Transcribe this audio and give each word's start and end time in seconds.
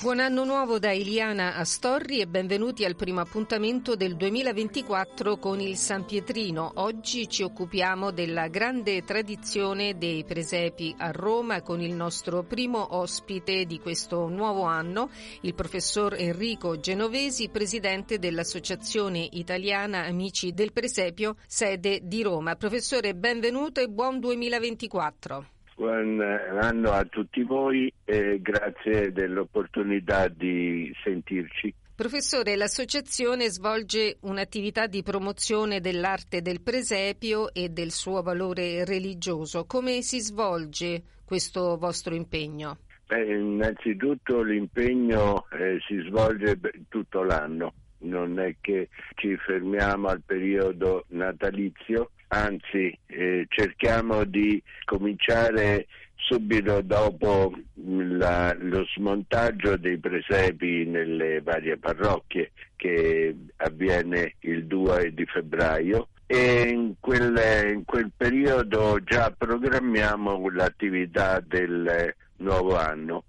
Buon 0.00 0.20
anno 0.20 0.44
nuovo 0.44 0.78
da 0.78 0.92
Eliana 0.92 1.56
Astorri 1.56 2.20
e 2.20 2.28
benvenuti 2.28 2.84
al 2.84 2.94
primo 2.94 3.18
appuntamento 3.18 3.96
del 3.96 4.14
2024 4.14 5.38
con 5.38 5.60
il 5.60 5.76
San 5.76 6.04
Pietrino. 6.04 6.70
Oggi 6.76 7.28
ci 7.28 7.42
occupiamo 7.42 8.12
della 8.12 8.46
grande 8.46 9.02
tradizione 9.02 9.98
dei 9.98 10.22
presepi 10.22 10.94
a 10.98 11.10
Roma 11.10 11.62
con 11.62 11.80
il 11.80 11.94
nostro 11.94 12.44
primo 12.44 12.94
ospite 12.94 13.64
di 13.64 13.80
questo 13.80 14.28
nuovo 14.28 14.62
anno, 14.62 15.10
il 15.40 15.54
professor 15.54 16.14
Enrico 16.14 16.78
Genovesi, 16.78 17.48
presidente 17.48 18.20
dell'Associazione 18.20 19.26
Italiana 19.32 20.04
Amici 20.04 20.52
del 20.52 20.72
Presepio, 20.72 21.34
sede 21.44 22.02
di 22.04 22.22
Roma. 22.22 22.54
Professore, 22.54 23.16
benvenuto 23.16 23.80
e 23.80 23.88
buon 23.88 24.20
2024. 24.20 25.57
Buon 25.78 26.20
anno 26.20 26.90
a 26.90 27.04
tutti 27.04 27.44
voi 27.44 27.92
e 28.04 28.40
grazie 28.42 29.12
dell'opportunità 29.12 30.26
di 30.26 30.92
sentirci. 31.04 31.72
Professore, 31.94 32.56
l'associazione 32.56 33.48
svolge 33.48 34.16
un'attività 34.22 34.88
di 34.88 35.04
promozione 35.04 35.78
dell'arte 35.78 36.42
del 36.42 36.62
presepio 36.62 37.54
e 37.54 37.68
del 37.68 37.92
suo 37.92 38.22
valore 38.22 38.84
religioso. 38.84 39.66
Come 39.66 40.02
si 40.02 40.18
svolge 40.18 41.00
questo 41.24 41.76
vostro 41.76 42.16
impegno? 42.16 42.78
Beh, 43.06 43.36
innanzitutto 43.36 44.42
l'impegno 44.42 45.46
eh, 45.52 45.78
si 45.86 46.02
svolge 46.08 46.58
tutto 46.88 47.22
l'anno, 47.22 47.72
non 47.98 48.40
è 48.40 48.56
che 48.60 48.88
ci 49.14 49.36
fermiamo 49.36 50.08
al 50.08 50.22
periodo 50.26 51.04
natalizio, 51.10 52.10
anzi 52.28 52.96
eh, 53.06 53.46
cerchiamo 53.48 54.24
di 54.24 54.62
cominciare 54.84 55.86
subito 56.14 56.82
dopo 56.82 57.52
la, 57.74 58.54
lo 58.58 58.84
smontaggio 58.94 59.76
dei 59.76 59.98
presepi 59.98 60.84
nelle 60.84 61.40
varie 61.40 61.78
parrocchie 61.78 62.52
che 62.76 63.34
avviene 63.56 64.34
il 64.40 64.66
2 64.66 65.14
di 65.14 65.24
febbraio. 65.24 66.08
E 66.26 66.68
in 66.68 66.94
quel, 67.00 67.72
in 67.72 67.84
quel 67.86 68.10
periodo 68.14 69.02
già 69.02 69.30
programmiamo 69.30 70.50
l'attività 70.50 71.40
del 71.40 72.14
nuovo 72.36 72.76
anno 72.76 73.24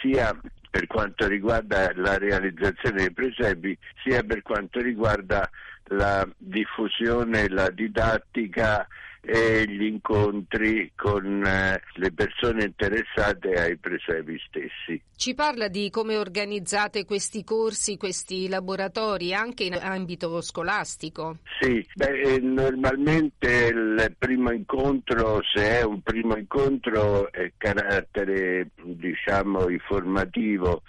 sia 0.00 0.32
per 0.70 0.86
quanto 0.86 1.26
riguarda 1.26 1.92
la 1.94 2.18
realizzazione 2.18 2.96
dei 2.96 3.12
presepi 3.12 3.76
sia 4.02 4.22
per 4.22 4.42
quanto 4.42 4.80
riguarda 4.80 5.48
la 5.88 6.26
diffusione, 6.36 7.48
la 7.48 7.70
didattica 7.70 8.86
e 9.26 9.64
gli 9.66 9.84
incontri 9.84 10.92
con 10.94 11.42
eh, 11.44 11.80
le 11.94 12.12
persone 12.12 12.64
interessate 12.64 13.54
ai 13.54 13.76
presepi 13.78 14.38
stessi. 14.46 15.00
Ci 15.16 15.34
parla 15.34 15.68
di 15.68 15.88
come 15.88 16.16
organizzate 16.16 17.06
questi 17.06 17.42
corsi, 17.42 17.96
questi 17.96 18.48
laboratori 18.48 19.32
anche 19.32 19.64
in 19.64 19.74
ambito 19.74 20.40
scolastico? 20.42 21.38
Sì, 21.60 21.86
beh, 21.94 22.40
normalmente 22.40 23.68
il 23.72 24.14
primo 24.18 24.52
incontro, 24.52 25.40
se 25.54 25.78
è 25.78 25.82
un 25.82 26.02
primo 26.02 26.36
incontro, 26.36 27.32
è 27.32 27.52
carattere 27.56 28.70
diciamo 28.82 29.70
informativo 29.70 30.82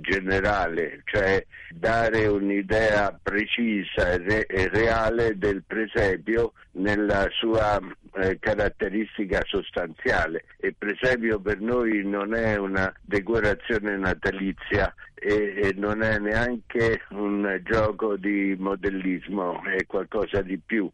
generale, 0.00 1.02
cioè 1.04 1.44
dare 1.70 2.26
un'idea 2.26 3.18
precisa 3.22 4.12
e, 4.12 4.18
re- 4.18 4.46
e 4.46 4.68
reale 4.68 5.38
del 5.38 5.62
presepio 5.66 6.52
nella 6.72 7.26
sua 7.30 7.80
eh, 8.14 8.38
caratteristica 8.38 9.40
sostanziale. 9.44 10.44
Il 10.60 10.74
presepio 10.76 11.40
per 11.40 11.60
noi 11.60 12.04
non 12.04 12.34
è 12.34 12.56
una 12.56 12.92
decorazione 13.00 13.96
natalizia 13.96 14.94
e, 15.14 15.54
e 15.56 15.74
non 15.76 16.02
è 16.02 16.18
neanche 16.18 17.02
un 17.10 17.60
gioco 17.64 18.16
di 18.16 18.54
modellismo, 18.58 19.62
è 19.64 19.86
qualcosa 19.86 20.42
di 20.42 20.58
più 20.58 20.90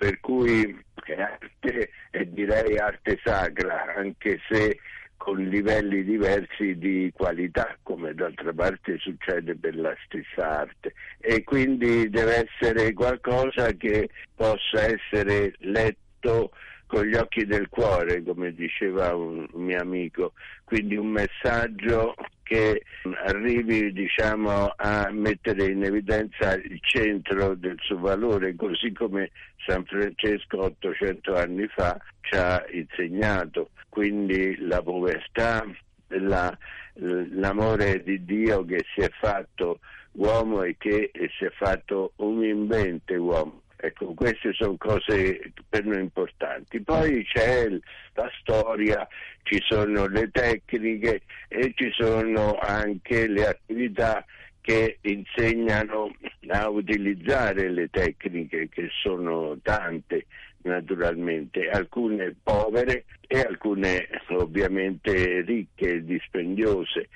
per 0.00 0.18
cui 0.20 0.82
è 1.04 1.20
arte 1.20 1.90
e 2.10 2.32
direi 2.32 2.78
arte 2.78 3.20
sacra, 3.22 3.96
anche 3.98 4.40
se 4.48 4.78
con 5.20 5.36
livelli 5.36 6.02
diversi 6.02 6.78
di 6.78 7.12
qualità, 7.12 7.76
come 7.82 8.14
d'altra 8.14 8.54
parte 8.54 8.96
succede 8.96 9.54
per 9.54 9.76
la 9.76 9.94
stessa 10.06 10.60
arte. 10.60 10.94
E 11.20 11.44
quindi 11.44 12.08
deve 12.08 12.48
essere 12.48 12.94
qualcosa 12.94 13.70
che 13.72 14.08
possa 14.34 14.80
essere 14.80 15.52
letto 15.58 16.52
con 16.86 17.04
gli 17.04 17.16
occhi 17.16 17.44
del 17.44 17.68
cuore, 17.68 18.22
come 18.22 18.54
diceva 18.54 19.14
un 19.14 19.46
mio 19.52 19.78
amico, 19.78 20.32
quindi 20.64 20.96
un 20.96 21.08
messaggio 21.08 22.14
che 22.50 22.82
arrivi 23.26 23.92
diciamo, 23.92 24.72
a 24.76 25.08
mettere 25.12 25.66
in 25.66 25.84
evidenza 25.84 26.52
il 26.54 26.80
centro 26.80 27.54
del 27.54 27.76
suo 27.78 28.00
valore, 28.00 28.56
così 28.56 28.92
come 28.92 29.30
San 29.64 29.84
Francesco 29.84 30.64
800 30.64 31.36
anni 31.36 31.68
fa 31.68 31.96
ci 32.22 32.34
ha 32.34 32.64
insegnato, 32.72 33.70
quindi 33.88 34.56
la 34.66 34.82
povertà, 34.82 35.64
la, 36.08 36.58
l'amore 36.94 38.02
di 38.02 38.24
Dio 38.24 38.64
che 38.64 38.84
si 38.96 39.02
è 39.02 39.10
fatto 39.20 39.78
uomo 40.14 40.64
e 40.64 40.74
che 40.76 41.12
si 41.38 41.44
è 41.44 41.50
fatto 41.50 42.14
umilmente 42.16 43.14
uomo. 43.14 43.59
Ecco, 43.82 44.12
queste 44.12 44.52
sono 44.52 44.76
cose 44.76 45.52
per 45.66 45.86
noi 45.86 46.00
importanti. 46.00 46.80
Poi 46.80 47.24
c'è 47.24 47.66
la 48.12 48.30
storia, 48.40 49.08
ci 49.42 49.58
sono 49.66 50.06
le 50.06 50.30
tecniche 50.30 51.22
e 51.48 51.72
ci 51.74 51.90
sono 51.92 52.58
anche 52.60 53.26
le 53.26 53.46
attività 53.46 54.22
che 54.60 54.98
insegnano 55.00 56.14
a 56.48 56.68
utilizzare 56.68 57.70
le 57.70 57.88
tecniche, 57.88 58.68
che 58.68 58.88
sono 59.02 59.56
tante 59.62 60.26
naturalmente, 60.62 61.70
alcune 61.70 62.34
povere 62.42 63.04
e 63.26 63.40
alcune 63.40 64.08
ovviamente 64.28 65.40
ricche 65.40 65.94
e 65.94 66.04
dispendiose, 66.04 67.08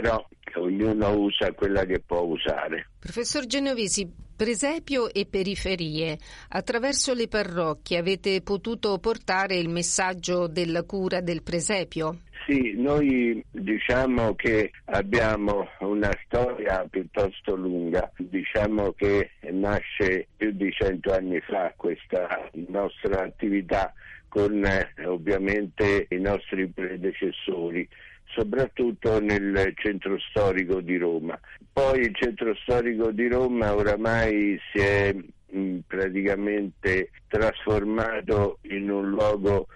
però 0.00 0.22
ognuno 0.56 1.16
usa 1.16 1.52
quella 1.52 1.84
che 1.84 2.00
può 2.00 2.20
usare. 2.20 2.88
Professor 2.98 3.46
Genovesi, 3.46 4.10
presepio 4.36 5.10
e 5.12 5.26
periferie, 5.26 6.18
attraverso 6.50 7.14
le 7.14 7.28
parrocchie 7.28 7.98
avete 7.98 8.42
potuto 8.42 8.98
portare 8.98 9.56
il 9.56 9.70
messaggio 9.70 10.48
della 10.48 10.82
cura 10.82 11.20
del 11.20 11.42
presepio? 11.42 12.20
Sì, 12.46 12.74
noi 12.76 13.42
diciamo 13.50 14.34
che 14.34 14.70
abbiamo 14.84 15.66
una 15.80 16.10
storia 16.26 16.86
piuttosto 16.88 17.56
lunga, 17.56 18.10
diciamo 18.18 18.92
che 18.92 19.30
nasce 19.50 20.28
più 20.36 20.52
di 20.52 20.70
cento 20.72 21.12
anni 21.12 21.40
fa 21.40 21.72
questa 21.74 22.50
nostra 22.68 23.22
attività 23.24 23.92
con 24.28 24.64
eh, 24.64 25.06
ovviamente 25.06 26.06
i 26.10 26.20
nostri 26.20 26.66
predecessori 26.66 27.88
soprattutto 28.36 29.18
nel 29.20 29.72
centro 29.76 30.18
storico 30.18 30.80
di 30.80 30.98
Roma. 30.98 31.38
Poi 31.72 32.00
il 32.00 32.14
centro 32.14 32.54
storico 32.56 33.10
di 33.10 33.28
Roma 33.28 33.74
oramai 33.74 34.60
si 34.70 34.78
è 34.78 35.14
mh, 35.14 35.78
praticamente 35.86 37.10
trasformato 37.28 38.58
in 38.62 38.90
un 38.90 39.08
luogo 39.08 39.66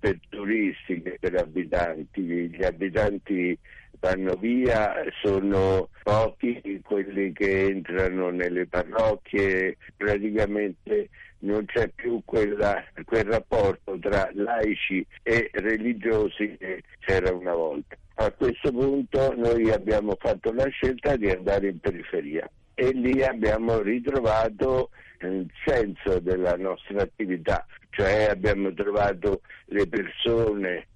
per 0.00 0.18
turisti 0.30 1.02
per 1.20 1.36
abitanti. 1.36 2.22
Gli 2.22 2.64
abitanti 2.64 3.56
vanno 4.00 4.34
via, 4.34 4.94
sono 5.22 5.90
pochi 6.02 6.80
quelli 6.82 7.32
che 7.32 7.66
entrano 7.66 8.30
nelle 8.30 8.66
parrocchie, 8.66 9.76
praticamente 9.96 11.08
non 11.40 11.64
c'è 11.66 11.88
più 11.94 12.22
quella, 12.24 12.82
quel 13.04 13.24
rapporto 13.24 13.98
tra 13.98 14.28
laici 14.32 15.06
e 15.22 15.50
religiosi 15.52 16.56
che 16.58 16.82
c'era 17.00 17.32
una 17.32 17.54
volta. 17.54 17.96
A 18.18 18.30
questo 18.32 18.72
punto 18.72 19.34
noi 19.36 19.70
abbiamo 19.70 20.16
fatto 20.18 20.50
la 20.52 20.66
scelta 20.68 21.16
di 21.16 21.28
andare 21.30 21.68
in 21.68 21.78
periferia 21.80 22.48
e 22.74 22.90
lì 22.92 23.22
abbiamo 23.22 23.80
ritrovato 23.80 24.90
il 25.20 25.46
senso 25.64 26.18
della 26.20 26.56
nostra 26.56 27.02
attività, 27.02 27.66
cioè 27.90 28.28
abbiamo 28.30 28.72
trovato 28.72 29.42
le 29.66 29.86
persone, 29.86 30.86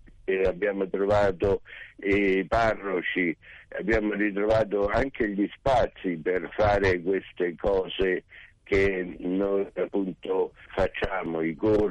abbiamo 0.46 0.88
trovato 0.88 1.60
i 1.96 2.44
parroci, 2.48 3.36
abbiamo 3.78 4.14
ritrovato 4.14 4.86
anche 4.86 5.28
gli 5.28 5.48
spazi 5.56 6.16
per 6.16 6.48
fare 6.56 7.02
queste 7.02 7.54
cose 7.56 8.24
che 8.64 9.16
noi 9.18 9.66
appunto 9.74 10.52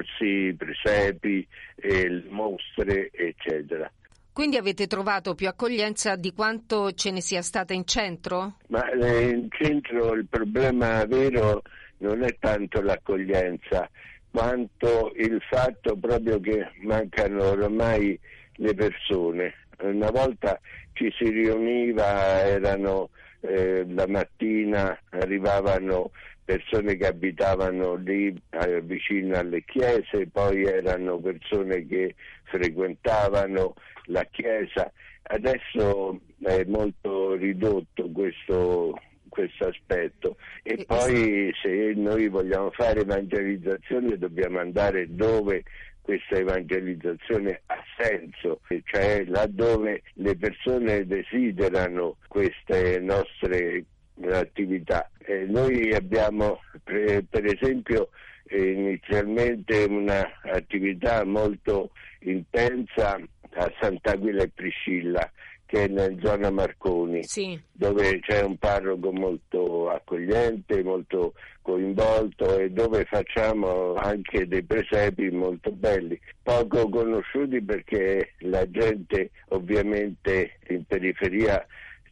discorsi, 0.09 0.55
presepi, 0.57 1.47
eh, 1.75 2.23
mostre, 2.29 3.11
eccetera. 3.11 3.91
Quindi 4.39 4.55
avete 4.55 4.87
trovato 4.87 5.35
più 5.35 5.49
accoglienza 5.49 6.15
di 6.15 6.31
quanto 6.31 6.93
ce 6.93 7.11
ne 7.11 7.19
sia 7.19 7.41
stata 7.41 7.73
in 7.73 7.83
centro? 7.83 8.55
Ma 8.67 8.89
eh, 8.89 9.31
in 9.31 9.49
centro 9.51 10.13
il 10.13 10.27
problema 10.27 11.03
vero 11.03 11.61
non 11.97 12.23
è 12.23 12.37
tanto 12.39 12.81
l'accoglienza, 12.81 13.89
quanto 14.31 15.11
il 15.17 15.41
fatto 15.41 15.97
proprio 15.97 16.39
che 16.39 16.71
mancano 16.83 17.49
ormai 17.49 18.17
le 18.53 18.73
persone. 18.75 19.55
Una 19.81 20.09
volta 20.09 20.57
ci 20.93 21.13
si 21.17 21.29
riuniva, 21.29 22.41
erano 22.45 23.09
eh, 23.41 23.85
la 23.89 24.07
mattina, 24.07 24.97
arrivavano 25.09 26.11
persone 26.45 26.95
che 26.95 27.07
abitavano 27.07 27.95
lì 27.95 28.41
eh, 28.51 28.79
vicino 28.83 29.37
alle 29.37 29.65
chiese, 29.65 30.27
poi 30.31 30.63
erano 30.63 31.17
persone 31.17 31.85
che 31.85 32.15
frequentavano 32.45 33.75
la 34.09 34.25
chiesa. 34.31 34.91
Adesso 35.23 36.19
è 36.43 36.63
molto 36.65 37.35
ridotto 37.35 38.09
questo, 38.11 38.99
questo 39.27 39.67
aspetto 39.67 40.37
e 40.63 40.85
poi 40.85 41.51
se 41.61 41.93
noi 41.95 42.27
vogliamo 42.29 42.71
fare 42.71 43.01
evangelizzazione 43.01 44.17
dobbiamo 44.17 44.59
andare 44.59 45.13
dove 45.13 45.63
questa 46.01 46.37
evangelizzazione 46.37 47.61
ha 47.67 47.83
senso, 47.95 48.61
cioè 48.85 49.25
laddove 49.27 50.01
le 50.13 50.35
persone 50.35 51.05
desiderano 51.05 52.15
queste 52.27 52.99
nostre 52.99 53.85
attività. 54.31 55.07
Eh, 55.19 55.45
noi 55.47 55.93
abbiamo 55.93 56.61
per, 56.83 57.23
per 57.29 57.45
esempio 57.45 58.09
inizialmente 58.49 59.83
un'attività 59.83 61.23
molto 61.23 61.91
intensa 62.21 63.19
a 63.59 63.71
Sant'Aquila 63.79 64.43
e 64.43 64.49
Priscilla 64.49 65.31
che 65.69 65.83
è 65.83 65.87
nella 65.87 66.15
zona 66.23 66.49
Marconi, 66.49 67.23
sì. 67.25 67.59
dove 67.71 68.19
c'è 68.21 68.41
un 68.41 68.57
parroco 68.57 69.11
molto 69.11 69.91
accogliente, 69.91 70.81
molto 70.81 71.33
coinvolto 71.61 72.57
e 72.57 72.71
dove 72.71 73.05
facciamo 73.05 73.93
anche 73.93 74.47
dei 74.47 74.63
presepi 74.63 75.29
molto 75.29 75.71
belli, 75.71 76.19
poco 76.41 76.89
conosciuti 76.89 77.61
perché 77.61 78.33
la 78.39 78.67
gente 78.71 79.29
ovviamente 79.49 80.57
in 80.69 80.85
periferia 80.85 81.63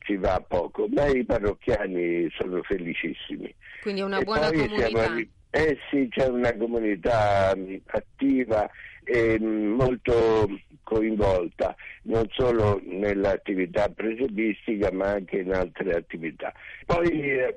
ci 0.07 0.15
va 0.15 0.41
poco, 0.47 0.87
ma 0.89 1.05
i 1.07 1.25
parrocchiani 1.25 2.29
sono 2.37 2.63
felicissimi. 2.63 3.53
Quindi 3.81 4.01
è 4.01 4.03
una 4.05 4.21
buona 4.21 4.49
comunità. 4.49 4.87
Siamo, 4.87 5.25
eh 5.49 5.77
sì, 5.89 6.07
c'è 6.09 6.27
una 6.27 6.55
comunità 6.55 7.53
attiva 7.87 8.69
e 9.03 9.39
molto 9.39 10.49
coinvolta 10.83 11.73
non 12.03 12.25
solo 12.31 12.81
nell'attività 12.83 13.87
presebistica 13.89 14.89
ma 14.91 15.11
anche 15.11 15.39
in 15.39 15.53
altre 15.53 15.93
attività. 15.93 16.53
Poi 16.85 17.09
eh, 17.09 17.55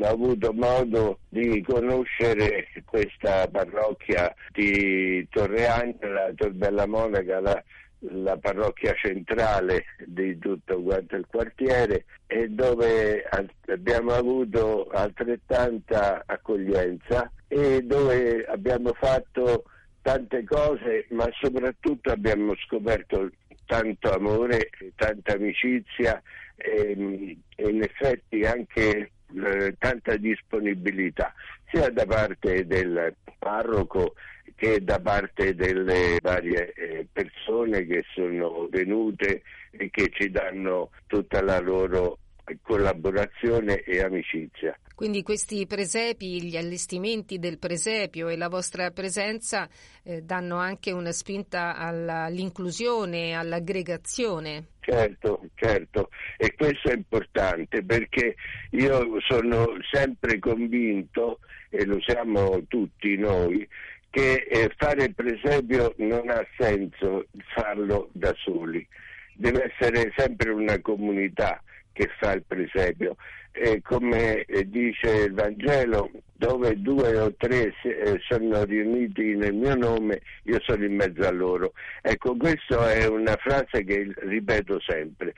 ho 0.00 0.06
avuto 0.06 0.52
modo 0.52 1.18
di 1.28 1.62
conoscere 1.62 2.68
questa 2.84 3.48
parrocchia 3.48 4.32
di 4.52 5.26
Torre 5.30 5.66
Angela, 5.66 6.32
Tor 6.34 6.52
Bella 6.52 6.86
Monaca, 6.86 7.40
la, 7.40 7.62
la 8.10 8.36
parrocchia 8.36 8.94
centrale 8.94 9.84
di 10.06 10.38
tutto 10.38 10.82
quanto 10.82 11.16
il 11.16 11.26
quartiere 11.26 12.04
e 12.26 12.48
dove 12.48 13.24
abbiamo 13.66 14.12
avuto 14.12 14.88
altrettanta 14.88 16.22
accoglienza 16.26 17.30
e 17.48 17.82
dove 17.82 18.44
abbiamo 18.46 18.92
fatto 18.94 19.64
tante 20.02 20.44
cose, 20.44 21.06
ma 21.10 21.28
soprattutto 21.40 22.10
abbiamo 22.10 22.54
scoperto 22.56 23.30
tanto 23.66 24.12
amore, 24.12 24.70
tanta 24.96 25.34
amicizia 25.34 26.20
e, 26.56 27.36
in 27.56 27.82
effetti 27.82 28.42
anche 28.42 29.12
eh, 29.34 29.74
tanta 29.78 30.16
disponibilità, 30.16 31.32
sia 31.72 31.88
da 31.88 32.04
parte 32.04 32.66
del 32.66 33.14
parroco 33.38 34.12
che 34.54 34.84
da 34.84 35.00
parte 35.00 35.54
delle 35.54 36.18
varie 36.20 36.72
eh, 36.74 37.06
persone 37.10 37.86
che 37.86 38.04
sono 38.14 38.68
venute 38.70 39.42
e 39.70 39.88
che 39.90 40.10
ci 40.12 40.30
danno 40.30 40.90
tutta 41.06 41.42
la 41.42 41.58
loro 41.58 42.18
collaborazione 42.62 43.80
e 43.80 44.02
amicizia. 44.02 44.76
Quindi 44.94 45.22
questi 45.22 45.66
presepi, 45.66 46.44
gli 46.44 46.56
allestimenti 46.56 47.38
del 47.38 47.58
presepio 47.58 48.28
e 48.28 48.36
la 48.36 48.48
vostra 48.48 48.90
presenza 48.90 49.68
eh, 50.04 50.22
danno 50.22 50.58
anche 50.58 50.92
una 50.92 51.10
spinta 51.10 51.74
all'inclusione, 51.74 53.34
all'aggregazione. 53.34 54.66
Certo, 54.80 55.48
certo, 55.54 56.10
e 56.36 56.54
questo 56.54 56.90
è 56.90 56.94
importante 56.94 57.82
perché 57.84 58.36
io 58.70 59.20
sono 59.26 59.66
sempre 59.90 60.38
convinto, 60.38 61.40
e 61.74 61.86
lo 61.86 61.98
siamo 62.02 62.62
tutti 62.68 63.16
noi, 63.16 63.66
che 64.10 64.46
eh, 64.46 64.70
fare 64.76 65.04
il 65.04 65.14
presepio 65.14 65.94
non 65.96 66.28
ha 66.28 66.46
senso 66.58 67.26
farlo 67.54 68.10
da 68.12 68.34
soli, 68.36 68.86
deve 69.34 69.72
essere 69.72 70.12
sempre 70.14 70.50
una 70.50 70.78
comunità 70.80 71.62
che 71.92 72.10
fa 72.18 72.32
il 72.32 72.44
presepio. 72.46 73.16
E 73.54 73.80
come 73.82 74.44
eh, 74.44 74.68
dice 74.68 75.24
il 75.26 75.32
Vangelo, 75.32 76.10
dove 76.32 76.80
due 76.80 77.18
o 77.18 77.34
tre 77.36 77.72
eh, 77.82 78.18
sono 78.26 78.64
riuniti 78.64 79.34
nel 79.34 79.54
mio 79.54 79.74
nome, 79.74 80.20
io 80.44 80.58
sono 80.60 80.84
in 80.84 80.94
mezzo 80.94 81.26
a 81.26 81.30
loro. 81.30 81.72
Ecco, 82.02 82.36
questa 82.36 82.92
è 82.92 83.06
una 83.06 83.36
frase 83.36 83.84
che 83.84 84.12
ripeto 84.16 84.80
sempre. 84.80 85.34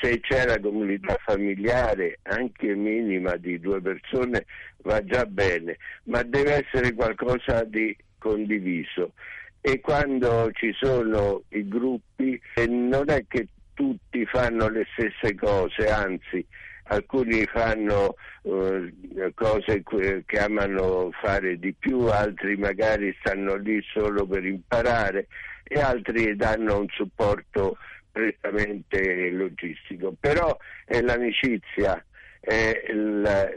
Se 0.00 0.20
c'è 0.20 0.44
la 0.44 0.60
comunità 0.60 1.16
familiare, 1.24 2.18
anche 2.22 2.74
minima 2.74 3.36
di 3.36 3.58
due 3.58 3.80
persone, 3.80 4.44
va 4.82 5.02
già 5.04 5.24
bene, 5.24 5.76
ma 6.04 6.22
deve 6.22 6.64
essere 6.64 6.92
qualcosa 6.92 7.64
di 7.64 7.96
condiviso. 8.18 9.12
E 9.60 9.80
quando 9.80 10.50
ci 10.52 10.72
sono 10.78 11.42
i 11.48 11.66
gruppi, 11.66 12.40
non 12.68 13.10
è 13.10 13.24
che 13.26 13.48
tutti 13.74 14.24
fanno 14.26 14.68
le 14.68 14.86
stesse 14.94 15.34
cose, 15.34 15.88
anzi 15.88 16.46
alcuni 16.88 17.44
fanno 17.46 18.14
uh, 18.42 18.90
cose 19.34 19.82
che 20.24 20.38
amano 20.38 21.10
fare 21.20 21.58
di 21.58 21.72
più, 21.72 22.00
altri 22.06 22.56
magari 22.56 23.14
stanno 23.20 23.56
lì 23.56 23.82
solo 23.92 24.26
per 24.26 24.44
imparare 24.44 25.26
e 25.64 25.80
altri 25.80 26.36
danno 26.36 26.80
un 26.80 26.86
supporto 26.90 27.76
prettamente 28.16 29.30
logistico. 29.30 30.14
Però 30.18 30.56
è 30.86 31.02
l'amicizia, 31.02 32.02
è 32.40 32.82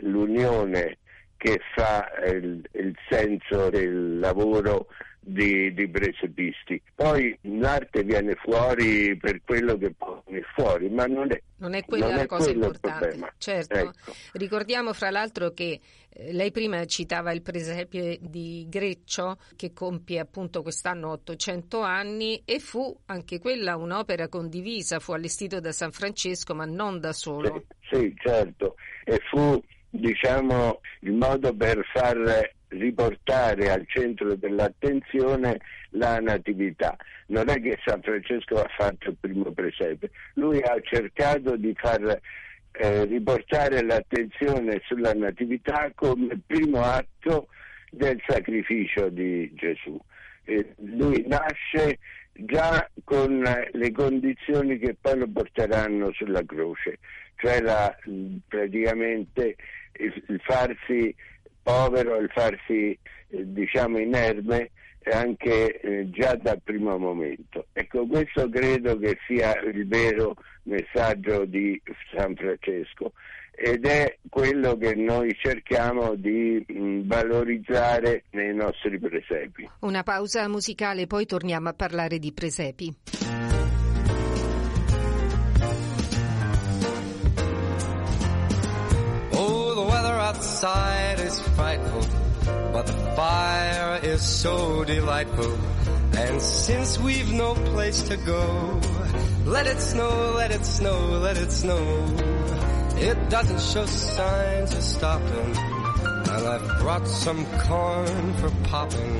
l'unione 0.01 0.97
che 1.37 1.61
fa 1.73 2.11
il, 2.25 2.61
il 2.73 2.93
senso 3.07 3.69
del 3.69 4.19
lavoro 4.19 4.87
di, 5.19 5.73
di 5.73 5.87
presepisti. 5.89 6.81
Poi 6.95 7.37
l'arte 7.41 8.03
viene 8.03 8.35
fuori 8.35 9.15
per 9.17 9.41
quello 9.43 9.77
che 9.77 9.91
pone 9.91 10.41
fuori, 10.55 10.89
ma 10.89 11.05
non 11.05 11.31
è, 11.31 11.41
non 11.57 11.73
è 11.73 11.83
quella 11.83 12.07
non 12.07 12.15
la 12.15 12.21
è 12.23 12.25
cosa 12.25 12.49
importante. 12.51 13.33
Certo. 13.37 13.77
Ecco. 13.77 14.13
Ricordiamo 14.33 14.93
fra 14.93 15.09
l'altro 15.11 15.51
che 15.51 15.79
eh, 16.09 16.33
lei 16.33 16.51
prima 16.51 16.83
citava 16.85 17.31
il 17.31 17.41
presepio 17.41 18.17
di 18.19 18.65
Greccio 18.69 19.37
che 19.55 19.73
compie 19.73 20.19
appunto 20.19 20.61
quest'anno 20.61 21.11
800 21.11 21.81
anni 21.81 22.41
e 22.45 22.59
fu 22.59 22.95
anche 23.05 23.39
quella 23.39 23.75
un'opera 23.75 24.27
condivisa, 24.29 24.99
fu 24.99 25.11
allestito 25.11 25.59
da 25.59 25.71
San 25.71 25.91
Francesco 25.91 26.55
ma 26.55 26.65
non 26.65 26.99
da 26.99 27.13
solo. 27.13 27.65
Sì, 27.81 27.95
sì 27.95 28.15
certo, 28.17 28.75
e 29.03 29.19
fu 29.29 29.61
diciamo 29.91 30.81
il 31.01 31.13
modo 31.13 31.53
per 31.55 31.83
far 31.91 32.57
riportare 32.69 33.69
al 33.69 33.85
centro 33.87 34.35
dell'attenzione 34.35 35.59
la 35.91 36.19
natività. 36.19 36.95
Non 37.27 37.49
è 37.49 37.59
che 37.61 37.79
San 37.85 38.01
Francesco 38.01 38.55
ha 38.55 38.69
fatto 38.75 39.09
il 39.09 39.17
primo 39.19 39.51
presepio, 39.51 40.09
lui 40.35 40.59
ha 40.61 40.79
cercato 40.81 41.55
di 41.55 41.73
far 41.75 42.19
eh, 42.71 43.05
riportare 43.05 43.83
l'attenzione 43.83 44.81
sulla 44.85 45.13
natività 45.13 45.91
come 45.95 46.39
primo 46.45 46.81
atto 46.81 47.47
del 47.91 48.21
sacrificio 48.27 49.09
di 49.09 49.51
Gesù. 49.55 49.99
Eh, 50.43 50.73
lui 50.77 51.25
nasce 51.27 51.99
già 52.33 52.89
con 53.03 53.43
le 53.71 53.91
condizioni 53.91 54.77
che 54.77 54.95
poi 54.99 55.17
lo 55.17 55.27
porteranno 55.27 56.11
sulla 56.13 56.43
croce, 56.45 56.99
cioè 57.35 57.59
la, 57.61 57.95
praticamente 58.47 59.55
il 59.97 60.41
farsi 60.43 61.13
povero, 61.69 62.17
il 62.17 62.29
farsi 62.33 62.91
eh, 62.91 62.97
diciamo 63.29 63.99
inerme 63.99 64.71
anche 65.11 65.79
eh, 65.79 66.09
già 66.09 66.35
dal 66.35 66.59
primo 66.63 66.97
momento. 66.97 67.67
Ecco, 67.73 68.05
questo 68.07 68.49
credo 68.49 68.97
che 68.97 69.17
sia 69.27 69.59
il 69.61 69.87
vero 69.87 70.35
messaggio 70.63 71.45
di 71.45 71.79
San 72.13 72.35
Francesco 72.35 73.13
ed 73.51 73.85
è 73.85 74.17
quello 74.29 74.77
che 74.77 74.95
noi 74.95 75.35
cerchiamo 75.37 76.15
di 76.15 76.63
mh, 76.65 77.01
valorizzare 77.07 78.23
nei 78.31 78.55
nostri 78.55 78.97
presepi. 78.97 79.69
Una 79.81 80.03
pausa 80.03 80.47
musicale, 80.47 81.07
poi 81.07 81.25
torniamo 81.25 81.69
a 81.69 81.73
parlare 81.73 82.19
di 82.19 82.31
presepi. 82.31 82.95
But 92.79 92.87
the 92.87 93.11
fire 93.13 93.99
is 94.03 94.21
so 94.21 94.85
delightful. 94.85 95.53
And 96.13 96.41
since 96.41 96.97
we've 96.97 97.29
no 97.29 97.53
place 97.53 98.03
to 98.03 98.15
go, 98.15 98.79
let 99.45 99.67
it 99.67 99.81
snow, 99.81 100.33
let 100.37 100.51
it 100.51 100.65
snow, 100.65 100.97
let 101.19 101.35
it 101.35 101.51
snow. 101.51 101.83
It 102.95 103.29
doesn't 103.29 103.59
show 103.59 103.85
signs 103.85 104.73
of 104.73 104.81
stopping. 104.81 105.57
And 105.57 106.47
I've 106.53 106.79
brought 106.79 107.05
some 107.05 107.45
corn 107.67 108.33
for 108.35 108.49
popping. 108.69 109.17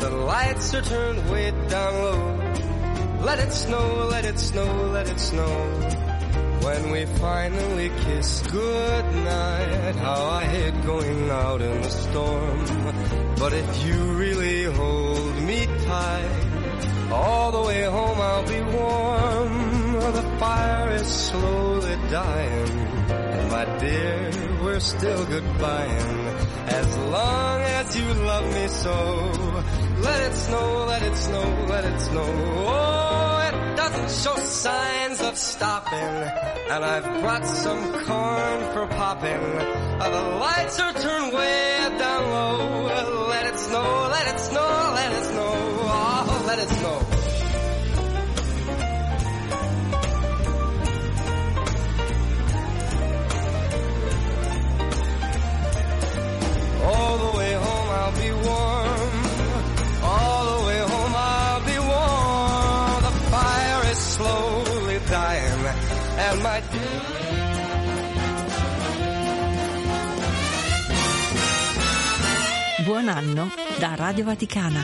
The 0.00 0.10
lights 0.10 0.74
are 0.74 0.82
turned 0.82 1.30
way 1.30 1.52
down 1.68 1.94
low. 2.02 3.24
Let 3.24 3.38
it 3.38 3.52
snow, 3.52 4.08
let 4.10 4.24
it 4.24 4.38
snow, 4.40 4.90
let 4.90 5.08
it 5.08 5.20
snow. 5.20 6.06
When 6.66 6.90
we 6.90 7.06
finally 7.06 7.90
kiss 7.90 8.42
goodnight, 8.50 9.94
how 9.94 10.24
I 10.24 10.44
hate 10.46 10.84
going 10.84 11.30
out 11.30 11.62
in 11.62 11.80
the 11.80 11.90
storm. 11.90 12.95
But 13.38 13.52
if 13.52 13.84
you 13.86 13.94
really 13.94 14.64
hold 14.64 15.36
me 15.42 15.66
tight, 15.84 17.10
all 17.12 17.52
the 17.52 17.62
way 17.68 17.82
home 17.82 18.18
I'll 18.20 18.46
be 18.46 18.60
warm. 18.76 19.92
The 20.12 20.22
fire 20.38 20.90
is 20.92 21.06
slowly 21.06 21.96
dying, 22.10 22.70
and 23.10 23.50
my 23.50 23.64
dear, 23.78 24.30
we're 24.62 24.80
still 24.80 25.24
goodbying. 25.26 26.16
As 26.68 26.98
long 26.98 27.60
as 27.60 27.96
you 27.96 28.14
love 28.14 28.46
me 28.54 28.68
so, 28.68 29.64
let 30.00 30.20
it 30.22 30.34
snow, 30.34 30.84
let 30.86 31.02
it 31.02 31.16
snow, 31.16 31.66
let 31.68 31.84
it 31.84 32.00
snow. 32.00 32.26
Oh, 32.68 33.48
it 33.48 33.76
doesn't 33.76 34.10
show 34.10 34.36
signs 34.40 35.20
of 35.20 35.36
stopping, 35.36 36.14
and 36.70 36.84
I've 36.84 37.22
brought 37.22 37.46
some 37.46 37.92
corn 38.04 38.72
for 38.72 38.86
popping. 38.86 39.40
The 39.98 40.38
lights 40.40 40.78
are 40.80 40.92
turned 40.92 41.32
way 41.32 41.88
down 41.98 42.30
low. 42.30 43.28
Let 43.28 43.46
it 43.46 43.58
snow, 43.58 44.08
let 44.10 44.34
it 44.34 44.40
snow, 44.40 44.92
let 44.94 45.12
it 45.12 45.24
snow. 45.24 45.52
Oh, 45.88 46.44
let 46.46 46.58
it 46.58 46.68
snow. 46.68 47.15
And 66.18 66.40
my 66.42 66.60
dear. 66.70 67.16
Buon 72.84 73.08
anno 73.08 73.48
da 73.78 73.94
Radio 73.96 74.24
Vaticana. 74.24 74.80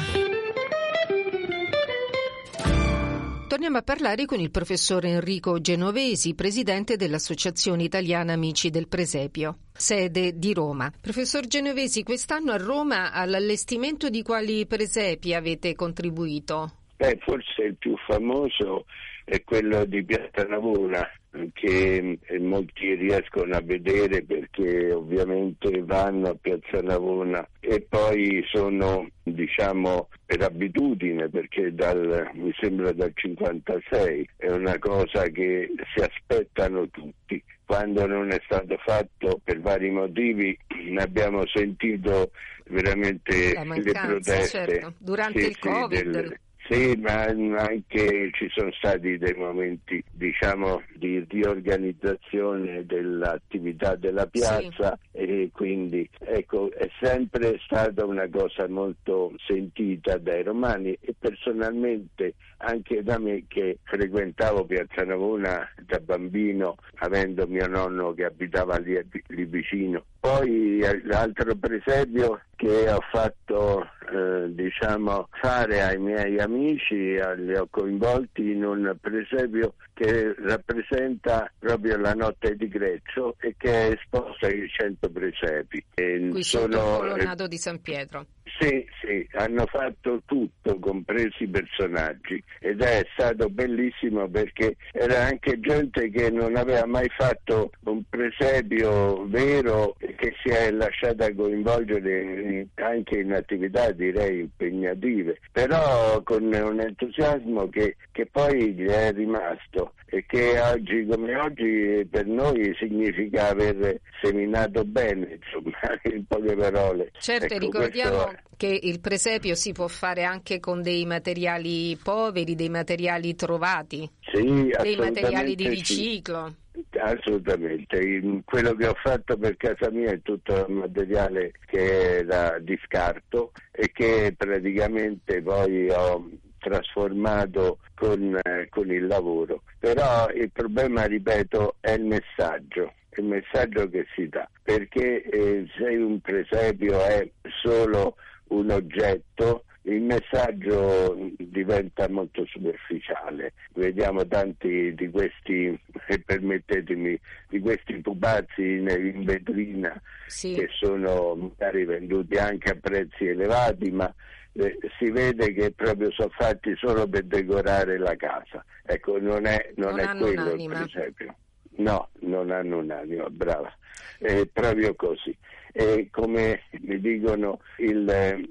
Torniamo 3.47 3.77
a 3.77 3.83
parlare 3.83 4.25
con 4.25 4.41
il 4.41 4.51
professor 4.51 5.05
Enrico 5.05 5.61
Genovesi, 5.61 6.35
presidente 6.35 6.97
dell'Associazione 6.97 7.83
Italiana 7.83 8.33
Amici 8.33 8.71
del 8.71 8.89
Presepio, 8.89 9.59
sede 9.73 10.39
di 10.39 10.53
Roma. 10.53 10.91
Professor 11.01 11.47
Genovesi, 11.47 12.03
quest'anno 12.03 12.53
a 12.53 12.57
Roma 12.57 13.12
all'allestimento 13.12 14.09
di 14.09 14.23
quali 14.23 14.67
presepi 14.67 15.35
avete 15.35 15.75
contribuito? 15.75 16.79
Beh, 16.97 17.19
forse 17.21 17.62
il 17.65 17.77
più 17.77 17.95
famoso 18.07 18.87
è 19.25 19.43
quello 19.45 19.85
di 19.85 20.05
Piazza 20.05 20.45
Navona, 20.45 21.09
che 21.55 22.19
molti 22.41 22.95
riescono 22.95 23.55
a 23.55 23.62
vedere 23.62 24.23
perché 24.23 24.93
ovviamente 24.93 25.83
vanno 25.83 26.29
a 26.29 26.37
Piazza 26.38 26.83
Navona 26.83 27.47
e 27.61 27.87
poi 27.88 28.45
sono 28.50 29.09
diciamo 29.23 30.09
per 30.26 30.43
abitudine 30.43 31.31
perché 31.31 31.73
dal, 31.75 32.31
mi 32.35 32.52
sembra 32.61 32.93
dal 32.93 33.12
56 33.14 34.29
è 34.37 34.50
una 34.50 34.79
cosa 34.79 35.23
che 35.29 35.71
si 35.95 36.02
aspettano 36.02 36.88
tutti 36.91 37.43
quando 37.64 38.07
non 38.07 38.31
è 38.31 38.41
stato 38.45 38.76
fatto 38.85 39.41
per 39.43 39.59
vari 39.61 39.91
motivi 39.91 40.57
ne 40.91 41.02
abbiamo 41.02 41.47
sentito 41.47 42.33
veramente 42.67 43.55
le 43.55 43.93
proteste 43.93 44.67
certo. 44.67 44.95
Durante 44.99 45.41
Sì, 45.41 45.47
il 45.49 45.55
sì, 45.55 45.69
Covid. 45.69 46.11
del- 46.11 46.38
sì, 46.69 46.95
ma 46.97 47.25
anche 47.25 48.31
ci 48.33 48.49
sono 48.54 48.71
stati 48.73 49.19
dei 49.19 49.35
momenti, 49.35 50.02
diciamo, 50.11 50.83
di 50.95 51.25
riorganizzazione 51.28 52.87
dell'attività 52.87 53.97
della 53.97 54.26
piazza 54.26 54.99
e 55.11 55.50
quindi, 55.52 56.09
ecco, 56.21 56.71
è 56.73 56.88
sempre 57.00 57.59
stata 57.64 58.04
una 58.04 58.28
cosa 58.28 58.69
molto 58.69 59.33
sentita 59.47 60.19
dai 60.19 60.42
romani 60.42 60.97
e 61.00 61.14
personalmente 61.19 62.35
anche 62.59 63.02
da 63.02 63.19
me 63.19 63.45
che 63.49 63.78
frequentavo 63.83 64.64
Piazza 64.64 65.04
Navona 65.04 65.69
da 65.85 65.99
bambino, 65.99 66.76
avendo 66.99 67.47
mio 67.47 67.66
nonno 67.66 68.14
che 68.14 68.25
abitava 68.25 68.78
lì, 68.78 68.99
lì 69.28 69.45
vicino. 69.45 70.04
Poi 70.21 70.78
eh, 70.78 71.02
l'altro 71.04 71.57
presepio 71.57 72.40
che 72.54 72.88
ho 72.88 73.00
fatto 73.11 73.85
eh, 74.12 74.54
diciamo 74.54 75.28
fare 75.40 75.83
ai 75.83 75.99
miei 75.99 76.38
amici, 76.38 77.14
li 77.37 77.57
ho 77.57 77.66
coinvolti 77.71 78.50
in 78.50 78.64
un 78.64 78.97
presepio 79.00 79.75
che 79.95 80.35
rappresenta 80.38 81.50
proprio 81.59 81.97
la 81.99 82.12
notte 82.12 82.57
di 82.57 82.69
Greccio 82.69 83.37
e 83.40 83.54
che 83.57 83.71
è 83.88 83.92
esposta 83.92 84.47
ai 84.47 84.69
100 84.69 85.11
presepi. 85.11 85.85
E 85.95 86.28
Qui 86.31 86.42
sono- 86.42 86.99
colonnato 86.99 87.47
di 87.47 87.57
San 87.59 87.81
Pietro. 87.81 88.26
sì, 88.59 88.85
sì, 89.00 89.26
hanno 89.33 89.66
fatto 89.66 90.23
tutto, 90.26 90.78
compresi 90.78 91.45
i 91.45 91.49
personaggi, 91.49 92.42
ed 92.61 92.83
è 92.83 93.07
stato 93.12 93.49
bellissimo 93.49 94.28
perché 94.28 94.76
era 94.92 95.25
anche 95.25 95.59
gente 95.61 96.11
che 96.11 96.31
non 96.31 96.57
aveva 96.57 96.87
mai 96.87 97.09
fatto 97.16 97.71
un 97.85 98.02
presepio 98.09 99.26
vero 99.28 99.95
e 99.99 100.14
che 100.14 100.35
si 100.42 100.50
è 100.50 100.71
lasciata 100.71 101.33
coinvolgere 101.35 102.66
anche 102.75 103.19
in 103.19 103.33
attività 103.33 103.90
direi 104.02 104.40
impegnative, 104.40 105.38
però 105.50 106.21
con 106.23 106.44
un 106.44 106.80
entusiasmo 106.80 107.68
che, 107.68 107.97
che 108.11 108.26
poi 108.26 108.75
gli 108.75 108.87
è 108.87 109.12
rimasto 109.12 109.94
e 110.06 110.25
che 110.26 110.61
oggi 110.61 111.06
come 111.06 111.37
oggi 111.37 112.06
per 112.11 112.26
noi 112.26 112.75
significa 112.78 113.49
aver 113.49 114.00
seminato 114.21 114.85
bene, 114.85 115.40
insomma, 115.40 115.78
in 116.12 116.25
poche 116.26 116.54
parole. 116.54 117.11
Certo, 117.18 117.54
Ecco, 117.54 117.64
ricordiamo 117.64 118.32
che 118.56 118.78
il 118.82 119.00
presepio 119.00 119.54
si 119.54 119.73
può 119.73 119.88
fare 119.88 120.25
anche 120.25 120.61
con 120.61 120.82
dei 120.82 121.06
materiali 121.06 121.97
poveri, 122.02 122.54
dei 122.54 122.68
materiali 122.68 123.35
trovati, 123.35 124.09
Sì, 124.30 124.71
dei 124.82 124.97
materiali 124.97 125.54
di 125.54 125.66
assolutamente 125.66 125.85
sì. 125.85 126.61
Riciclo. 126.73 127.02
Assolutamente, 127.02 128.43
quello 128.45 128.75
che 128.75 128.87
ho 128.87 128.95
fatto 129.02 129.37
per 129.37 129.57
casa 129.57 129.91
mia 129.91 130.11
è 130.11 130.23
tutto 130.23 130.67
materiale 130.69 131.52
che 131.67 132.19
era 132.19 132.59
di 132.59 132.79
scarto 132.85 133.52
e 133.71 133.91
che 133.93 134.35
praticamente 134.37 135.43
poi 135.43 135.88
ho 135.91 136.29
trasformato 136.59 137.79
con, 137.95 138.38
eh, 138.43 138.69
con 138.71 138.91
il 138.91 139.07
lavoro. 139.07 139.62
Però 139.79 140.29
il 140.31 140.50
problema, 140.50 141.05
ripeto, 141.05 141.76
è 141.81 141.93
il 141.93 142.05
messaggio, 142.05 142.95
il 143.17 143.25
messaggio 143.25 143.88
che 143.88 144.07
si 144.14 144.29
dà, 144.29 144.49
perché 144.62 145.23
eh, 145.23 145.67
se 145.76 145.85
un 145.97 146.21
presepio 146.21 147.05
è 147.05 147.29
solo 147.62 148.17
un 148.49 148.71
oggetto, 148.71 149.64
il 149.83 150.01
messaggio 150.01 151.31
diventa 151.39 152.09
molto 152.09 152.45
superficiale. 152.47 153.53
Vediamo 153.75 154.27
tanti 154.27 154.95
di 154.95 155.11
questi, 155.11 155.79
e 156.07 156.19
permettetemi, 156.21 157.19
di 157.49 157.59
questi 157.61 157.99
pupazzi 158.01 158.62
in, 158.62 158.89
in 158.89 159.25
vetrina 159.25 160.01
Sì. 160.27 160.55
che 160.55 160.69
sono 160.79 161.35
magari 161.35 161.85
venduti 161.85 162.37
anche 162.37 162.71
a 162.71 162.77
prezzi 162.81 163.27
elevati, 163.27 163.91
ma 163.91 164.12
eh, 164.55 164.79
si 164.99 165.11
vede 165.11 165.53
che 165.53 165.73
proprio 165.73 166.11
sono 166.12 166.31
fatti 166.31 166.75
solo 166.77 167.09
per 167.09 167.25
decorare 167.25 167.99
la 167.99 168.15
casa. 168.17 168.65
Ecco, 168.85 169.19
non 169.19 169.47
è, 169.47 169.73
non 169.77 169.97
Non 169.97 170.01
è 170.01 170.17
quello 170.17 170.55
per 170.69 170.83
esempio. 170.87 171.35
No, 171.77 172.11
non 172.21 172.51
hanno 172.51 172.79
un'anima, 172.79 173.29
brava. 173.31 173.75
È 174.19 174.47
proprio 174.53 174.95
così. 174.95 175.37
E 175.73 176.09
come 176.11 176.65
mi 176.83 177.01
dicono, 177.01 177.61
il, 177.79 178.07
eh, 178.09 178.49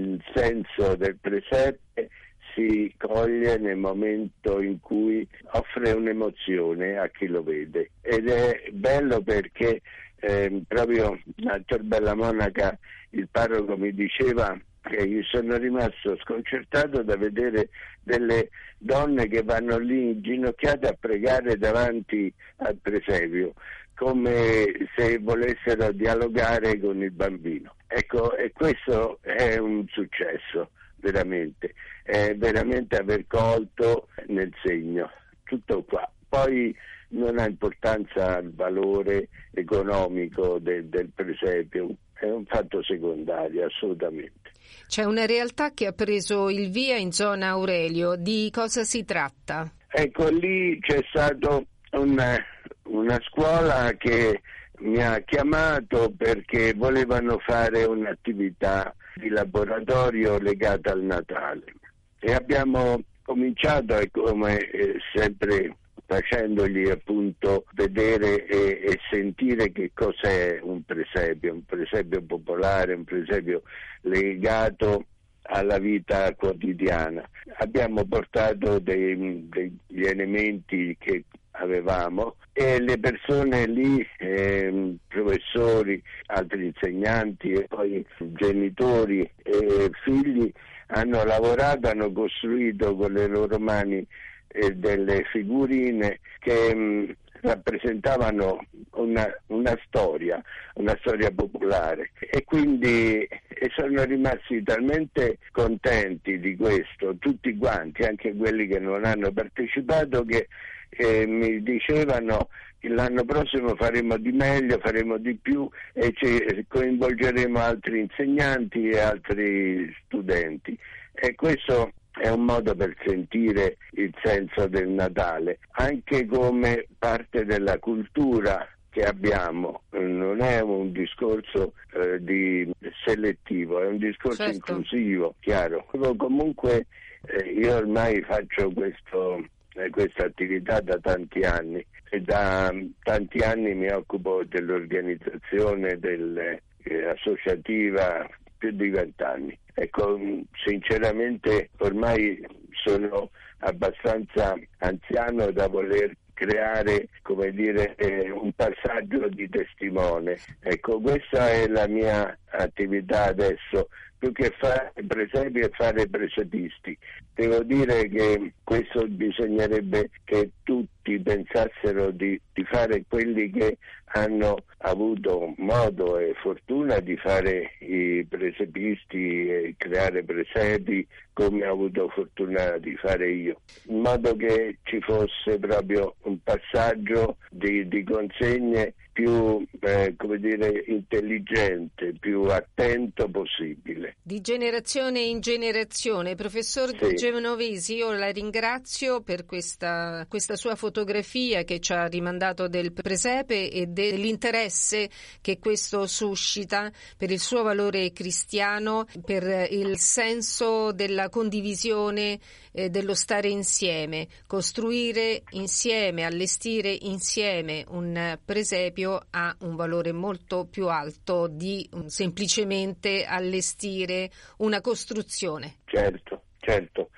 il 0.00 0.22
senso 0.34 0.96
del 0.96 1.16
presepe 1.20 2.08
si 2.54 2.92
coglie 2.96 3.58
nel 3.58 3.76
momento 3.76 4.60
in 4.60 4.80
cui 4.80 5.26
offre 5.52 5.92
un'emozione 5.92 6.98
a 6.98 7.08
chi 7.08 7.26
lo 7.26 7.42
vede. 7.42 7.90
Ed 8.00 8.28
è 8.28 8.70
bello 8.72 9.20
perché 9.20 9.80
eh, 10.16 10.62
proprio 10.66 11.18
a 11.46 11.60
Tor 11.64 11.82
Bella 11.82 12.14
Monaca 12.14 12.76
il 13.10 13.28
parroco 13.30 13.76
mi 13.76 13.92
diceva 13.92 14.58
che 14.82 14.96
io 14.96 15.22
sono 15.24 15.56
rimasto 15.56 16.16
sconcertato 16.22 17.02
da 17.02 17.16
vedere 17.16 17.68
delle 18.02 18.48
donne 18.78 19.28
che 19.28 19.42
vanno 19.42 19.78
lì 19.78 20.10
inginocchiate 20.12 20.88
a 20.88 20.96
pregare 20.98 21.56
davanti 21.58 22.32
al 22.56 22.76
presepio 22.80 23.52
come 24.00 24.64
se 24.96 25.18
volessero 25.18 25.92
dialogare 25.92 26.80
con 26.80 27.02
il 27.02 27.10
bambino. 27.10 27.74
Ecco, 27.86 28.34
e 28.34 28.50
questo 28.50 29.18
è 29.20 29.58
un 29.58 29.84
successo, 29.88 30.70
veramente, 30.96 31.74
è 32.02 32.34
veramente 32.34 32.96
aver 32.96 33.26
colto 33.26 34.08
nel 34.28 34.50
segno, 34.64 35.10
tutto 35.44 35.82
qua. 35.82 36.10
Poi 36.26 36.74
non 37.08 37.38
ha 37.38 37.46
importanza 37.46 38.38
il 38.38 38.54
valore 38.54 39.28
economico 39.52 40.58
del, 40.58 40.86
del 40.86 41.10
presepio, 41.14 41.94
è 42.14 42.24
un 42.24 42.46
fatto 42.46 42.82
secondario, 42.82 43.66
assolutamente. 43.66 44.52
C'è 44.86 45.04
una 45.04 45.26
realtà 45.26 45.74
che 45.74 45.86
ha 45.86 45.92
preso 45.92 46.48
il 46.48 46.70
via 46.70 46.96
in 46.96 47.12
zona 47.12 47.48
Aurelio, 47.48 48.16
di 48.16 48.48
cosa 48.50 48.82
si 48.82 49.04
tratta? 49.04 49.70
Ecco, 49.88 50.30
lì 50.30 50.78
c'è 50.80 51.04
stata 51.10 51.62
una, 51.90 52.38
una 52.84 53.18
scuola 53.22 53.92
che 53.96 54.40
mi 54.78 55.02
ha 55.02 55.20
chiamato 55.20 56.12
perché 56.16 56.72
volevano 56.74 57.38
fare 57.38 57.84
un'attività 57.84 58.94
di 59.14 59.28
laboratorio 59.28 60.38
legata 60.38 60.92
al 60.92 61.02
Natale 61.02 61.74
e 62.18 62.32
abbiamo 62.32 63.02
cominciato 63.22 63.96
come 64.10 64.58
eh, 64.58 64.96
sempre 65.14 65.76
facendogli 66.06 66.88
appunto 66.88 67.64
vedere 67.74 68.44
e, 68.46 68.80
e, 68.84 68.98
sentire 69.08 69.70
che 69.70 69.92
cos'è 69.94 70.58
un 70.60 70.82
presepio, 70.84 71.52
un 71.52 71.64
presepio 71.64 72.20
popolare, 72.22 72.94
un 72.94 73.04
presepio 73.04 73.62
legato 74.02 75.04
alla 75.42 75.78
vita 75.78 76.34
quotidiana. 76.34 77.22
Abbiamo 77.58 78.04
portato 78.06 78.80
dei, 78.80 79.48
degli 79.48 80.04
elementi 80.04 80.96
che 80.98 81.24
avevamo 81.60 82.36
e 82.52 82.80
le 82.80 82.98
persone 82.98 83.66
lì, 83.66 84.06
eh, 84.18 84.94
professori, 85.06 86.02
altri 86.26 86.66
insegnanti 86.66 87.52
e 87.52 87.66
poi 87.68 88.04
genitori 88.18 89.28
e 89.42 89.90
figli 90.02 90.52
hanno 90.88 91.24
lavorato, 91.24 91.88
hanno 91.88 92.10
costruito 92.12 92.96
con 92.96 93.12
le 93.12 93.26
loro 93.26 93.58
mani 93.58 94.04
e 94.48 94.74
delle 94.74 95.24
figurine 95.30 96.18
che 96.40 96.74
mh, 96.74 96.80
mm, 96.80 97.10
rappresentavano 97.42 98.66
una, 98.94 99.32
una, 99.46 99.78
storia, 99.86 100.42
una 100.74 100.96
storia 101.00 101.30
popolare. 101.30 102.10
E 102.18 102.42
quindi 102.44 103.22
e 103.22 103.70
sono 103.76 104.02
rimasti 104.04 104.62
talmente 104.62 105.38
contenti 105.52 106.40
di 106.40 106.56
questo, 106.56 107.16
tutti 107.18 107.56
quanti, 107.56 108.02
anche 108.02 108.34
quelli 108.34 108.66
che 108.66 108.80
non 108.80 109.04
hanno 109.04 109.30
partecipato, 109.32 110.24
che 110.24 110.48
eh, 110.90 111.26
mi 111.26 111.62
dicevano 111.62 112.48
che 112.78 112.88
l'anno 112.88 113.24
prossimo 113.24 113.74
faremo 113.76 114.16
di 114.16 114.32
meglio, 114.32 114.78
faremo 114.78 115.18
di 115.18 115.34
più 115.34 115.68
e 115.92 116.12
ci 116.14 116.64
coinvolgeremo 116.66 117.58
altri 117.58 118.00
insegnanti 118.00 118.88
e 118.88 118.98
altri 118.98 119.94
studenti. 120.04 120.76
E 121.12 121.34
questo 121.34 121.92
è 122.12 122.28
un 122.28 122.44
modo 122.44 122.74
per 122.74 122.94
sentire 123.04 123.76
il 123.92 124.12
senso 124.22 124.66
del 124.66 124.88
Natale, 124.88 125.58
anche 125.72 126.26
come 126.26 126.86
parte 126.98 127.44
della 127.44 127.78
cultura 127.78 128.66
che 128.90 129.04
abbiamo, 129.04 129.82
non 129.90 130.40
è 130.40 130.60
un 130.60 130.90
discorso 130.92 131.74
eh, 131.94 132.22
di 132.22 132.70
selettivo, 133.04 133.80
è 133.80 133.86
un 133.86 133.98
discorso 133.98 134.42
certo. 134.42 134.72
inclusivo, 134.72 135.34
chiaro. 135.38 135.86
Comunque 136.16 136.86
eh, 137.22 137.50
io 137.50 137.76
ormai 137.76 138.20
faccio 138.22 138.70
questo, 138.72 139.44
questa 139.88 140.26
attività 140.26 140.80
da 140.80 140.98
tanti 140.98 141.40
anni 141.40 141.84
e 142.10 142.20
da 142.20 142.74
tanti 143.02 143.38
anni 143.38 143.74
mi 143.74 143.88
occupo 143.90 144.42
dell'organizzazione 144.44 145.98
del, 145.98 146.60
eh, 146.82 147.04
associativa 147.06 148.28
più 148.58 148.70
di 148.72 148.90
vent'anni. 148.90 149.58
Ecco, 149.74 150.18
sinceramente 150.64 151.70
ormai 151.78 152.44
sono 152.84 153.30
abbastanza 153.60 154.54
anziano 154.78 155.50
da 155.50 155.68
voler 155.68 156.14
creare 156.40 157.08
come 157.20 157.50
dire, 157.50 157.94
eh, 157.96 158.30
un 158.30 158.52
passaggio 158.52 159.28
di 159.28 159.48
testimone. 159.48 160.38
Ecco, 160.60 160.98
questa 160.98 161.50
è 161.50 161.66
la 161.68 161.86
mia 161.86 162.38
attività 162.50 163.26
adesso, 163.26 163.88
più 164.20 164.32
che 164.32 164.52
fare 164.58 164.92
presepi 165.06 165.60
e 165.60 165.70
fare 165.72 166.06
presepisti. 166.06 166.96
Devo 167.34 167.62
dire 167.62 168.06
che 168.08 168.52
questo 168.62 169.06
bisognerebbe 169.08 170.10
che 170.24 170.50
tutti 170.62 171.18
pensassero 171.18 172.10
di, 172.10 172.38
di 172.52 172.62
fare 172.64 173.02
quelli 173.08 173.50
che 173.50 173.78
hanno 174.12 174.56
avuto 174.78 175.54
modo 175.56 176.18
e 176.18 176.34
fortuna 176.42 176.98
di 177.00 177.16
fare 177.16 177.76
i 177.78 178.26
presepisti 178.28 179.48
e 179.48 179.74
creare 179.78 180.22
presepi 180.22 181.06
come 181.32 181.66
ho 181.66 181.72
avuto 181.72 182.08
fortuna 182.08 182.76
di 182.76 182.94
fare 182.96 183.30
io, 183.30 183.60
in 183.84 184.00
modo 184.00 184.36
che 184.36 184.76
ci 184.82 185.00
fosse 185.00 185.58
proprio 185.58 186.16
un 186.24 186.36
passaggio 186.42 187.38
di, 187.50 187.88
di 187.88 188.04
consegne 188.04 188.92
più 189.20 189.66
eh, 189.80 190.14
come 190.16 190.38
dire, 190.38 190.84
intelligente, 190.86 192.14
più 192.18 192.44
attento 192.44 193.28
possibile. 193.28 194.16
Di 194.22 194.40
generazione 194.40 195.20
in 195.20 195.40
generazione, 195.40 196.34
professor 196.34 196.88
sì. 196.98 197.14
Genovesi, 197.14 197.96
io 197.96 198.12
la 198.12 198.30
ringrazio 198.30 199.20
per 199.20 199.44
questa, 199.44 200.24
questa 200.28 200.56
sua 200.56 200.74
fotografia 200.74 201.64
che 201.64 201.80
ci 201.80 201.92
ha 201.92 202.06
rimandato 202.06 202.66
del 202.68 202.92
presepe 202.92 203.70
e 203.70 203.86
dell'interesse 203.86 205.10
che 205.40 205.58
questo 205.58 206.06
suscita 206.06 206.90
per 207.16 207.30
il 207.30 207.40
suo 207.40 207.62
valore 207.62 208.12
cristiano, 208.12 209.04
per 209.24 209.68
il 209.70 209.98
senso 209.98 210.92
della 210.92 211.28
condivisione, 211.28 212.38
eh, 212.72 212.88
dello 212.88 213.14
stare 213.14 213.48
insieme, 213.48 214.28
costruire 214.46 215.42
insieme, 215.50 216.24
allestire 216.24 216.96
insieme 217.02 217.84
un 217.88 218.38
presepio 218.44 219.09
ha 219.30 219.56
un 219.60 219.76
valore 219.76 220.12
molto 220.12 220.66
più 220.66 220.88
alto 220.88 221.46
di 221.48 221.88
um, 221.92 222.06
semplicemente 222.06 223.24
allestire 223.24 224.30
una 224.58 224.80
costruzione. 224.80 225.78
Certo, 225.84 226.42
certo. 226.58 227.10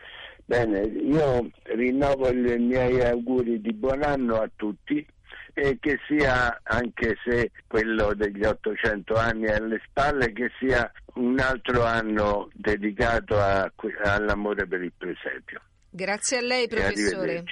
Bene, 0.45 0.81
io 0.81 1.51
rinnovo 1.63 2.29
i 2.29 2.59
miei 2.59 3.01
auguri 3.03 3.61
di 3.61 3.73
buon 3.73 4.03
anno 4.03 4.37
a 4.37 4.51
tutti 4.55 5.05
e 5.55 5.79
che 5.81 5.99
sia, 6.07 6.61
anche 6.63 7.17
se 7.25 7.51
quello 7.67 8.15
degli 8.15 8.45
800 8.45 9.15
anni 9.15 9.45
è 9.45 9.55
alle 9.55 9.81
spalle, 9.87 10.33
che 10.33 10.51
sia 10.59 10.91
un 11.15 11.39
altro 11.39 11.85
anno 11.85 12.49
dedicato 12.55 13.39
a, 13.39 13.71
all'amore 14.05 14.67
per 14.67 14.83
il 14.83 14.93
presepio. 14.97 15.61
Grazie 15.91 16.39
a 16.39 16.41
lei, 16.41 16.69
professore. 16.69 17.45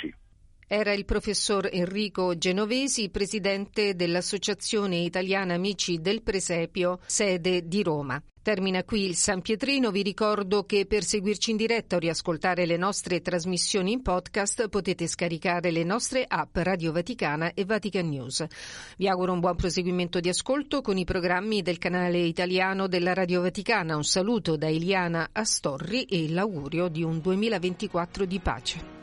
Era 0.73 0.93
il 0.93 1.05
professor 1.05 1.69
Enrico 1.73 2.39
Genovesi, 2.39 3.11
presidente 3.11 3.97
dell'Associazione 3.97 4.99
Italiana 4.99 5.55
Amici 5.55 6.01
del 6.01 6.23
Presepio, 6.23 7.01
sede 7.07 7.67
di 7.67 7.83
Roma. 7.83 8.23
Termina 8.41 8.85
qui 8.85 9.05
il 9.05 9.17
San 9.17 9.41
Pietrino, 9.41 9.91
vi 9.91 10.03
ricordo 10.03 10.63
che 10.67 10.87
per 10.87 11.03
seguirci 11.03 11.51
in 11.51 11.57
diretta 11.57 11.97
o 11.97 11.99
riascoltare 11.99 12.67
le 12.67 12.77
nostre 12.77 13.21
trasmissioni 13.21 13.91
in 13.91 14.03
podcast 14.03 14.69
potete 14.69 15.09
scaricare 15.09 15.73
le 15.73 15.83
nostre 15.83 16.25
app 16.25 16.57
Radio 16.59 16.93
Vaticana 16.93 17.53
e 17.53 17.65
Vatican 17.65 18.09
News. 18.09 18.47
Vi 18.97 19.09
auguro 19.09 19.33
un 19.33 19.41
buon 19.41 19.57
proseguimento 19.57 20.21
di 20.21 20.29
ascolto 20.29 20.83
con 20.83 20.97
i 20.99 21.05
programmi 21.05 21.63
del 21.63 21.79
canale 21.79 22.19
italiano 22.19 22.87
della 22.87 23.13
Radio 23.13 23.41
Vaticana. 23.41 23.97
Un 23.97 24.05
saluto 24.05 24.57
da 24.57 24.69
Eliana 24.69 25.31
Astorri 25.33 26.05
e 26.05 26.31
l'augurio 26.31 26.87
di 26.87 27.03
un 27.03 27.19
2024 27.21 28.25
di 28.25 28.39
pace. 28.39 29.00